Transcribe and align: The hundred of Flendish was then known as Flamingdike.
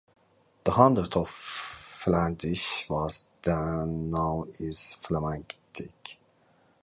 The 0.63 0.71
hundred 0.71 1.15
of 1.15 1.29
Flendish 1.29 2.89
was 2.89 3.27
then 3.43 4.09
known 4.09 4.49
as 4.59 4.95
Flamingdike. 4.99 6.17